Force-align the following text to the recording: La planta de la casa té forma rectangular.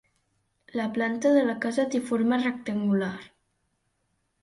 La 0.79 0.87
planta 0.95 1.33
de 1.35 1.45
la 1.51 1.55
casa 1.67 1.87
té 1.97 2.03
forma 2.09 2.43
rectangular. 2.47 3.15